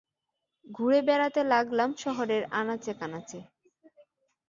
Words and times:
ঘুরে 0.65 0.99
বেড়াতে 1.01 1.41
লাগলাম 1.53 1.89
শহরের 1.97 2.43
আনাচে 2.59 2.91
কানাচে। 2.99 3.39